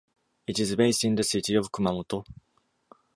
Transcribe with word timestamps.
It 0.47 0.57
is 0.57 0.75
based 0.75 1.03
in 1.03 1.13
the 1.13 1.23
city 1.23 1.53
of 1.53 1.71
Kumamoto. 1.71 2.23